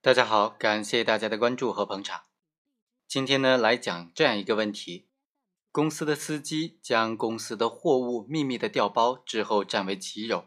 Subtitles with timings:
[0.00, 2.26] 大家好，感谢大家的关注和捧场。
[3.08, 5.08] 今天呢，来讲这样一个问题：
[5.72, 10.46] 公司的司机将公司的货物秘密的调包之后占为己有，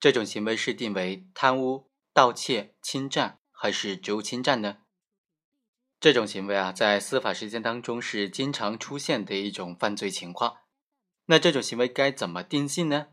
[0.00, 4.78] 这种行为是定为贪污、盗窃、侵占还是职务侵占呢？
[6.00, 10.56] 这种行为啊，在司法实践当中是经常出现的一种犯罪情况。
[11.26, 13.06] 那这种行为该怎么定性呢？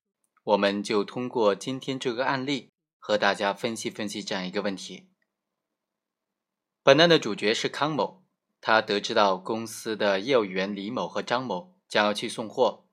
[0.45, 5.11] 我们就通过今天这个案例和大家分析分析这样一个问题。
[6.85, 8.25] 本案的主角是康某，
[8.59, 12.89] 他得知到公司的业务员李某和张某将要去送货，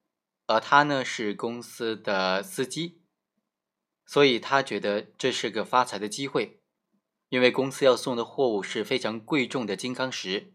[0.46, 3.02] 而他呢是公司的司机，
[4.06, 6.62] 所以他觉得这是个发财的机会，
[7.30, 10.54] 因为公司要送的货物是非常贵重的金刚石，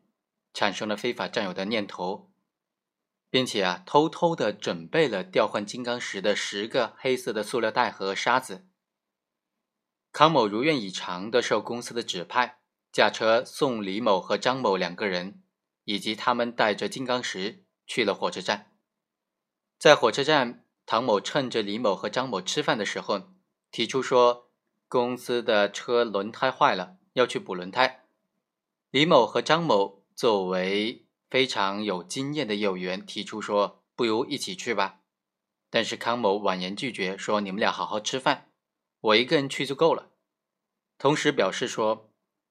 [0.53, 2.31] 产生了非法占有的念头，
[3.29, 8.65] 并且啊偷偷的准备了调换金刚石的十个黑色的塑料袋和沙子。
[10.13, 12.61] 康某如愿以偿的受公司的指派。
[12.95, 15.43] 驾车送李某和张某两个人，
[15.83, 18.71] 以及他们带着金刚石去了火车站。
[19.77, 23.33] 在火车站，唐某趁着李某和张某吃饭的时候，
[23.69, 24.49] 提出说
[24.87, 28.05] 公司的车轮胎坏了，要去补轮胎。
[28.91, 35.01] 李某和张某作为非常有经验的业务员，提出说不如一起去吧。
[35.69, 38.51] 但是康某婉言拒绝，说你们俩好好吃饭，
[39.01, 40.11] 我一个人去就够了。
[40.97, 42.04] 同时表示说。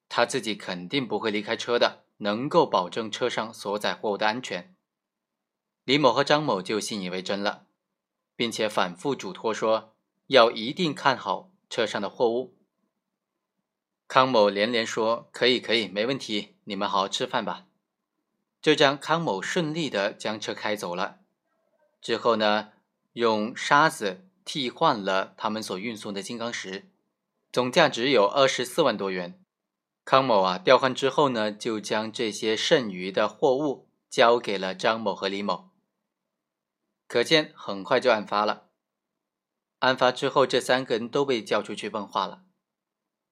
[0.07, 4.75] 他自己肯定不会离开车的，能够保证车上所载货物的安全。
[5.83, 7.67] 李某和张某就信以为真了，
[8.35, 9.95] 并且反复嘱托说
[10.27, 12.55] 要一定看好车上的货物。
[14.07, 17.65] 康某连连说可以可以，没问题，你们好好吃饭吧。
[18.61, 21.19] 就这样，康某顺利的将车开走了。
[22.01, 22.69] 之后呢，
[23.13, 26.89] 用沙子替换了他们所运送的金刚石，
[27.51, 29.39] 总价值有二十四万多元。
[30.05, 35.71] 康某啊，调换之后呢，就将这些剩余的货物交给了张某和李某。
[37.07, 38.69] 可见很快就案发了。
[39.79, 42.43] 案发之后，这三个人都被叫出去问话了。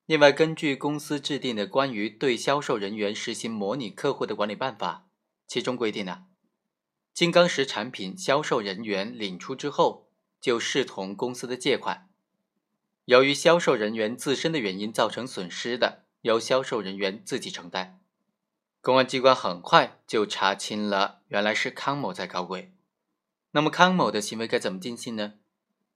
[0.08, 5.08] 另外，根据公司制定的关于对销售人员实行模拟客户的管理办法，
[5.46, 6.26] 其中规定呢，
[7.14, 10.10] 金刚石产品销售人员领出之后，
[10.42, 12.10] 就视同公司的借款。
[13.06, 16.00] 由于销售人员自身的原因造成损失的。
[16.24, 18.02] 由销售人员自己承担。
[18.82, 22.74] 公安机关很快就查清了，原来是康某在搞鬼。
[23.52, 25.36] 那么康某的行为该怎么定性呢？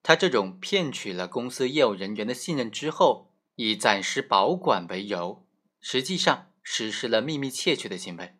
[0.04, 5.46] 他这种骗取了公司业务人员的信任之后，以暂时保管为由，
[5.82, 8.38] 实际上实施了秘密窃取的行为。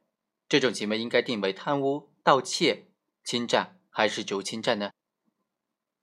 [0.48, 2.88] 这种行为应该定为贪污、盗窃、
[3.24, 4.92] 侵占还是职务侵占呢？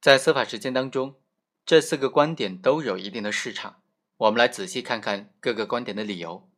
[0.00, 1.16] 在司法实践当中，
[1.64, 3.80] 这四个观点都有一定的市场。
[4.16, 6.48] 我们来仔细看看各个观点的理由。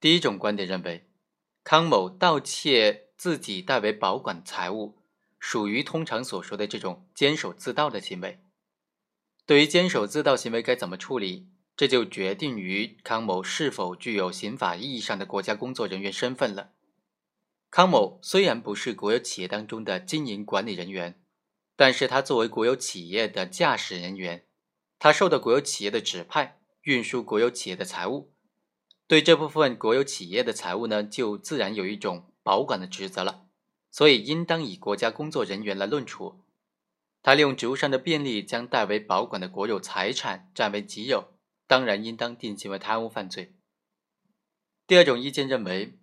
[0.00, 1.10] 第一种观点认为，
[1.62, 5.02] 康某盗窃自己代为保管财物，
[5.38, 8.40] 属于通常所说的这种监守自盗的行为。
[9.44, 16.72] 对于监守自盗行为该怎么处理，这就决定于康某是否具有刑法意义上的国家工作人员身份了。
[17.70, 21.22] 康某虽然不是国有企业当中的经营管理人员，
[21.76, 24.47] 但是他作为国有企业的驾驶人员。
[24.98, 28.32] 他受到国有企业的指派，运输国有企业的财物，
[29.06, 33.46] 对这部分国有企业的财物呢，就自然有一种保管的职责了，
[33.92, 36.40] 所以应当以国家工作人员来论处。
[37.22, 41.32] 他利用职务上的便利，将代为保管的国有财产占为己有，
[41.66, 43.54] 当然应当定性为贪污犯罪。
[44.86, 45.98] 第二种意见认为，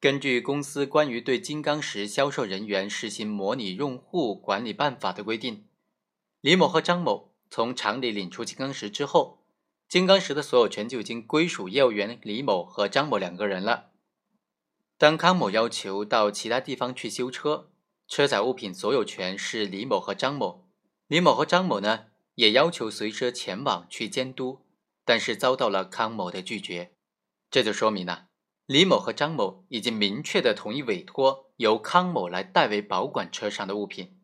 [0.00, 5.66] 根据公司关于对金刚石销售人员实行模拟用户管理办法的规定，
[6.40, 7.31] 李某和张某。
[7.54, 9.44] 从厂里领出金刚石之后，
[9.86, 13.90] 金刚石的所有权就已经归属业务员李某和张某两个人了。
[14.96, 17.68] 当康某要求到其他地方去修车，
[18.08, 20.66] 车载物品所有权是李某和张某。
[21.08, 24.62] 李某和张某呢，也要求随车前往去监督，
[25.04, 26.92] 但是遭到了康某的拒绝。
[27.50, 28.28] 这就说明了
[28.64, 34.21] 李某和张某已经明确的同意委托由康某来代为保管车上的物品。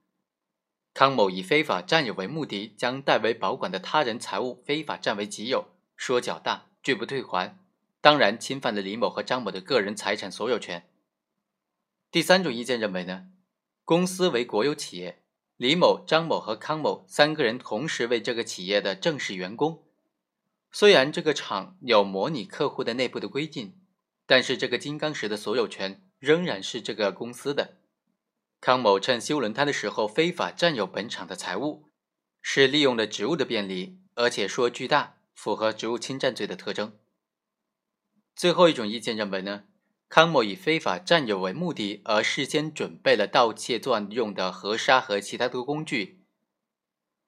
[0.99, 7.57] 康某以非法占有为目的，将代为保管的他人财物非法占为己有，说缴大拒不退还，
[8.01, 10.89] 当然侵犯了李某和张某的个人财产所有权。
[12.11, 13.29] 第三种意见认为呢，
[13.85, 15.23] 公司为国有企业，
[15.57, 19.85] 李某、张某和康某三个人同时为这个企业的正式员工。
[20.73, 23.75] 虽然这个厂有模拟客户的内部的规定，
[24.27, 27.77] 但是这个金刚石的所有权仍然是这个公司的。
[28.61, 31.89] 康某趁修轮胎的时候非法占有本厂的财物，
[32.43, 36.99] 是利用了职务的便利，而且数额巨大，符合职务侵占罪的特征。
[38.35, 39.65] 最后一种意见认为呢，
[40.09, 46.25] 康某以非法占有为目的，而事先准备了盗窃作案用的河沙和其他的工具，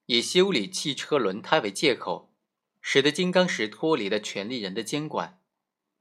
[0.06, 2.32] 以修理汽车轮胎为借口，
[2.80, 5.40] 使得金刚石脱离了权利人的监管。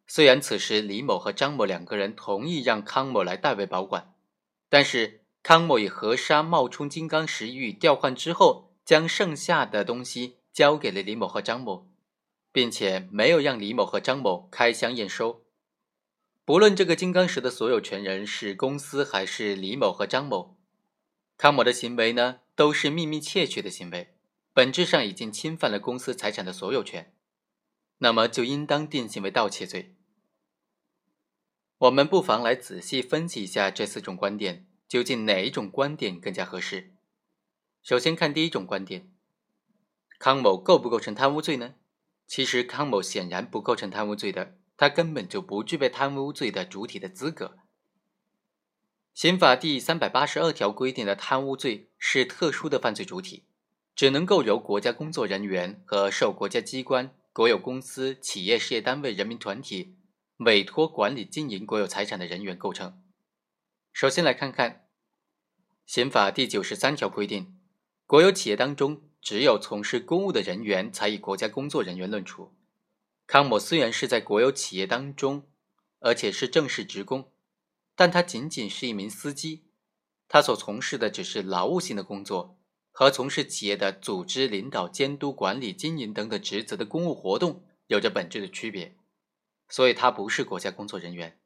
[0.07, 4.15] 虽然此时李某和张某两个人同意让康某来代为保管，
[4.69, 11.89] 但是康某以河沙冒充金刚石予以调换之后，将剩下的东西交给了李某和张某。
[12.51, 15.43] 并且没有让李某和张某开箱验收。
[16.45, 20.57] 不论这个金刚石的所有权人是公司还是李某和张某，
[21.37, 24.15] 康某的行为呢，都是秘密窃取的行为，
[24.51, 27.13] 本质上已经侵犯了公司财产的所有权，
[27.99, 29.95] 那么就应当定性为盗窃罪。
[31.79, 36.91] 我们不妨来仔细分析一下这四种观点，究竟哪一种观点更加合适？
[37.81, 39.09] 首先看第一种观点，
[40.17, 41.75] 康某构不构成贪污罪呢？
[42.27, 47.57] 其实康某显然不构成贪污罪的，他根本就不具备贪污罪的主体的资格。
[49.13, 53.45] 刑法第三百八十二条规定的贪污罪是特殊的犯罪主体，
[53.95, 59.95] 只能够由国家工作人员和受国家机关、国有公司、企业事业单位、人民团体
[60.39, 63.01] 委托管理经营国有财产的人员构成。
[63.93, 64.87] 首先来看看
[65.85, 67.57] 刑法第九十三条规定，
[68.05, 69.03] 国有企业当中。
[69.21, 72.55] 只有从事公务的人员才以国家工作人员论处。
[73.27, 75.49] 康某虽然是在国有企业当中，
[75.99, 77.33] 而且是正式职工，
[77.97, 79.65] 但他仅仅是一名司机，
[80.29, 82.57] 他所从事的只是劳务性的工作，
[82.91, 88.95] 和从事企业的组织领导、监督、管理、经营等等职责的公务活动有着本质的区别，
[89.69, 91.39] 所以他不是国家工作人员。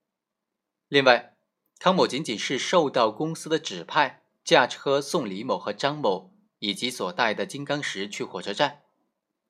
[0.88, 1.36] 另外，
[1.78, 6.32] 康某仅仅是受到公司的指派，驾车送李某和张某。
[6.60, 8.84] 以及所带的金刚石去火车站，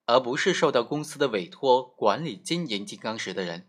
[0.07, 3.67] 而不是受到公司的委托管理经营金刚石的人，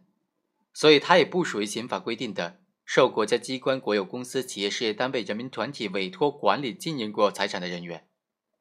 [0.73, 8.09] 所以他也不属于刑法规定的受国家机关、国有公司、企业事业单位、人民团体委托管理经营国有财产的人员。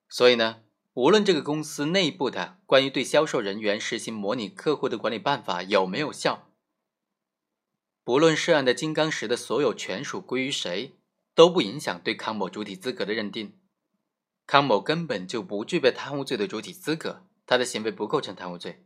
[0.10, 0.63] 所以呢，
[0.94, 6.51] 无论这个公司内部的关于对销售人员实行模拟客户的管理办法有没有效，
[8.04, 10.94] 不论涉案的金刚石的所有权属归于谁，
[11.34, 13.57] 都不影响对康某主体资格的认定。
[14.45, 18.86] 康某根本就不具备贪污罪的主体资格，他的行为不构成贪污罪。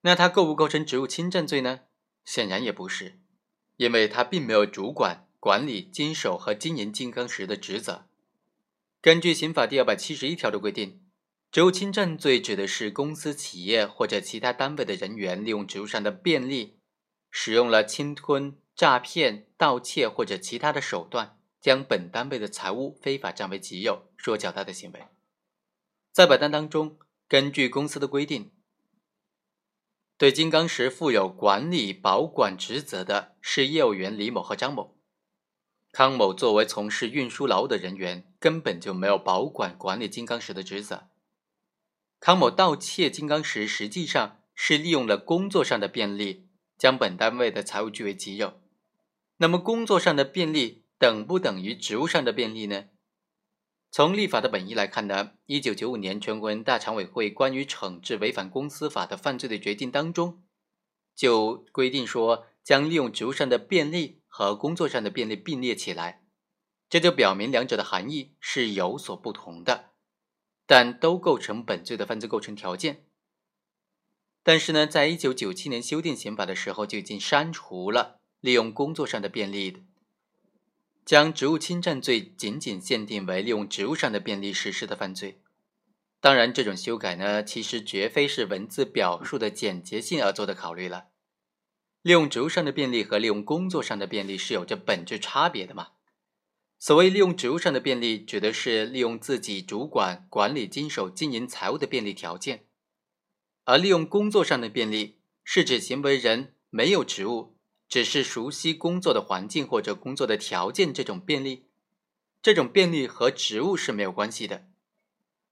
[0.00, 1.82] 那他构不构成职务侵占罪呢？
[2.24, 3.20] 显然也不是，
[3.76, 8.08] 因为他并没有主管、管理、经手和经营金刚石的职责。
[9.00, 11.04] 根据刑法第二百七十一条的规定，
[11.50, 16.80] 职务侵占罪指的是公司、企业或者其他单位的人员利用职务上的便利，
[17.30, 21.34] 使用了侵吞、诈骗、盗窃或者其他的手段。
[21.58, 25.08] 将本单位的财物非法占为己有，说较大的行为，
[26.12, 26.96] 在本单当中，
[27.26, 28.52] 根据公司的规定，
[30.16, 34.96] 对金刚石负有管理保管职责的是业务员李某和张某。
[35.90, 41.08] 康某作为从事运输劳务的人员，根本就没有保管管理金刚石的职责。
[42.20, 46.46] 康某盗窃金刚石，实际上是利用了工作上的便利，
[46.78, 48.60] 将本单位的财物据为己有。
[49.38, 50.84] 那么，工作上的便利。
[50.98, 52.84] 等不等于职务上的便利呢？
[53.90, 60.44] 从立法的本意来看呢，一九九五年全国人大常委会关于惩治违反公司法的犯罪的决定当中，
[61.14, 66.22] 就规定说，将利用职务上的便利和工作上的便利并列起来，
[66.88, 69.92] 这就表明两者的含义是有所不同的，
[70.66, 73.04] 但都构成本罪的犯罪构成条件。
[74.42, 79.84] 但是呢，在一九九七年修订刑法的时候，就已经删除了利用工作上的便利。
[81.04, 85.40] 将职务侵占罪仅仅限定为利用职务上的便利实施的犯罪。
[86.20, 91.08] 当然，这种修改呢，其实绝非是文字表述的简洁性而做的考虑了。
[92.02, 95.90] 利用职务上的便利和利用工作上的便利是有着本质差别的嘛？
[96.86, 102.58] 所谓利用职务上的便利，指的是利用自己主管、管理、经手、经营财务的便利条件；
[103.64, 107.56] 而利用工作上的便利，是指行为人没有职务。
[107.88, 111.64] 只是熟悉工作的环境或者工作的条件，这种便利，
[112.40, 114.66] 这种便利和职务是没有关系的。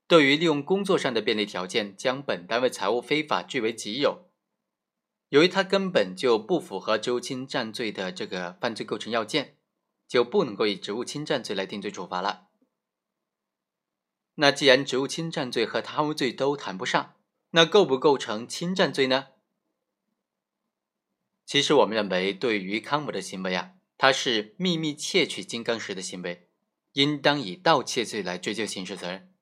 [0.07, 4.29] 对于利用工作上的便利条件将本单位财物非法据为己有，
[5.27, 9.54] 由于他根本就不符合职务侵占罪的这个犯罪构成要件，
[10.07, 12.47] 就不能够以职务侵占罪来定罪处罚了。
[14.35, 17.15] 那既然职务侵占罪和贪污罪都谈不上，
[17.51, 19.27] 那构不构成侵占罪呢？
[21.45, 26.49] 其实我们认为，对于康某的行为啊，他是秘密窃取金刚石的行为，
[26.93, 29.33] 应当以盗窃罪来追究刑事责任。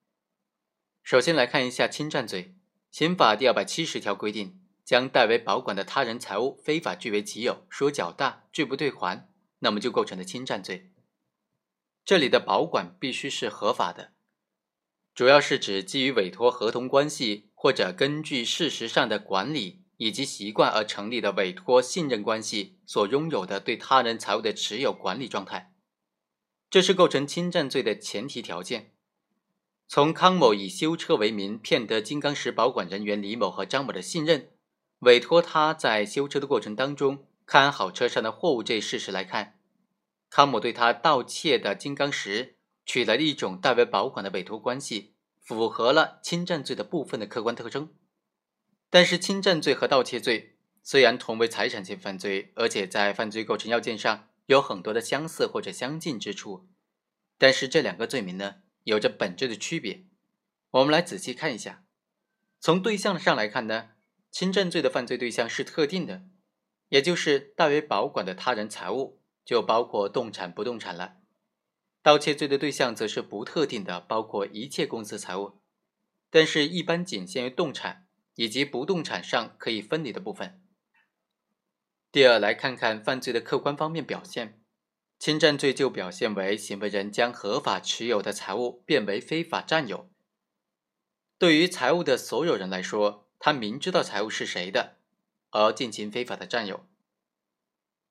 [1.02, 2.56] 首先来看一下侵占罪，
[2.92, 9.28] 刑法第二百七十条规定，将代为保管的他人财物非法据为己有，说缴纳拒不退还，
[9.64, 10.92] 那么就构成了侵占罪。
[12.06, 14.12] 这里的保管必须是合法的，
[15.16, 25.74] 主要是指基于委托合同关系或者根据事实上的管理以及习惯而成立的委托信任关系所拥有的对他人财物的持有管理状态，
[26.70, 28.92] 这是构成侵占罪的前提条件。
[29.88, 34.50] 从康某以修车为名骗得金刚石保管人员李某和张某的信任，
[35.00, 39.60] 委托他在修车的过程当中看好车上的货物这一事实来看。
[40.30, 47.94] 康姆对他盗窃的金刚石取得了一种代为保管的委托关系，符合了侵占罪的部分的客观特征。
[48.90, 56.68] 但是，侵占罪和盗窃罪虽然同为财产性犯罪，而且在犯罪构成要件上有很多的相似或者相近之处，
[57.38, 60.06] 但是这两个罪名呢，有着本质的区别。
[60.72, 61.84] 我们来仔细看一下。
[62.60, 63.90] 从对象上来看呢，
[64.32, 66.24] 侵占罪的犯罪对象是特定的，
[66.94, 69.20] 也就是代为保管的他人财物。
[69.46, 71.18] 就包括动产、不动产了。
[72.02, 75.60] 盗窃罪的对象则是不特定的，包括一切公司财物，
[76.30, 80.62] 但是一般仅限于动产以及不动产上可以分离的部分。
[82.10, 84.62] 第二，来看看犯罪的客观方面表现。
[85.20, 90.10] 侵占罪就表现为行为人将合法持有的财物变为非法占有。
[91.38, 95.00] 对于财物的所有人来说，他明知道财物是谁的，
[95.54, 96.86] 而进行非法的占有。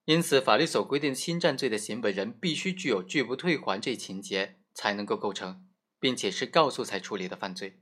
[0.05, 5.65] 因此，法律所规定侵占罪的行为人必须具有拒不退还这一情节，才能够构成，
[5.99, 7.81] 并且是告诉才处理的犯罪。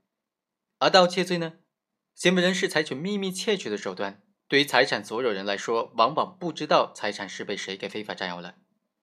[0.77, 1.60] 而盗窃罪呢，
[2.13, 8.58] 行为人是采取秘密窃取的手段，对于财产所有人来说，往往不知道财产是被谁给非法占有了，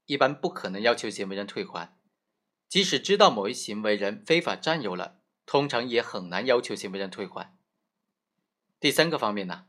[0.07, 1.97] 一般不可能要求行为人退还。
[2.69, 7.57] 即使知道某一行为人非法占有了，通常也很难要求行为人退还。
[8.79, 9.67] 第三个方面呢，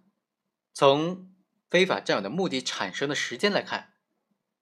[0.79, 1.27] 从
[1.69, 3.95] 非法占有的目的产生的时间来看，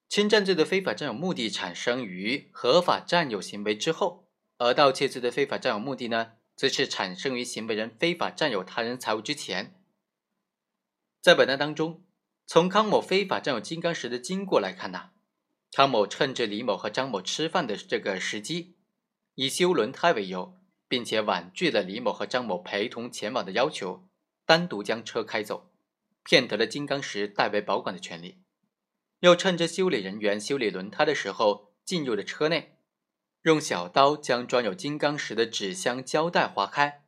[0.09, 9.79] 侵占罪的非法占有目的产生于合法占有行为之后，而盗窃罪的非法占有目的呢，则是产生于行为人非法占有他人财物之前。
[11.21, 12.03] 在本案当中，
[12.47, 15.11] 从康某非法占有金刚石的经过来看呢，
[15.71, 18.77] 康某趁着李某和张某吃饭的这个时机，
[19.35, 20.57] 以修轮胎为由，
[20.87, 24.09] 并且婉拒了李某和张某陪同前往的要求，
[24.47, 25.69] 单独将车开走。
[26.29, 28.39] 骗得了金刚石代为保管的权利，
[29.21, 32.79] 又趁着修理人员修理轮胎的时候进入了车内，
[33.43, 37.05] 用小刀将装有金刚石的纸箱胶带划开，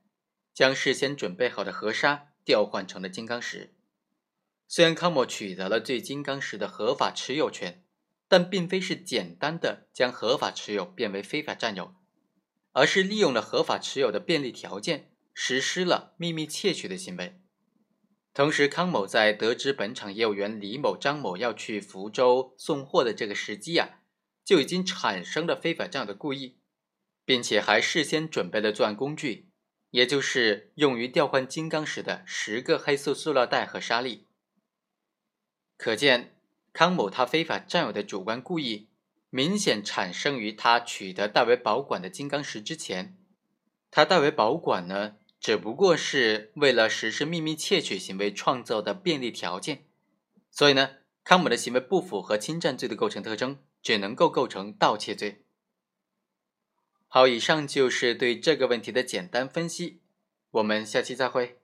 [0.54, 3.76] 将事先准备好的河沙调换成了金刚石。
[4.70, 7.84] 虽然康某取得了对金刚石的合法持有权，
[8.30, 11.94] 但并非是简单的将合法持有变为非法占有，
[12.72, 17.42] 而是利用了合法持有的便利条件，实施了秘密窃取的行为。
[18.40, 24.00] 同时，康某在得知本厂业务员李某、张某要去福州送货的这个时机啊，
[24.46, 26.56] 就已经产生了非法占有的故意，
[27.26, 29.50] 并且还事先准备了作案工具，
[29.90, 34.26] 也就是用于调换金刚石的十个黑色塑料袋和沙粒。
[35.76, 36.34] 可见，
[36.72, 38.88] 康某他非法占有的主观故意，
[39.30, 43.18] 明显产生于他取得代为保管的金刚石之前。
[43.92, 45.18] 他代为保管呢？
[45.40, 49.86] 只不过是为了实施秘密窃取行为创造的便利条件，
[50.52, 55.44] 所以呢，康姆的行为不符合侵占罪的构成特征，只能够构成盗窃罪。
[57.08, 60.02] 好，以上就是对这个问题的简单分析，
[60.52, 61.60] 我们下期再会。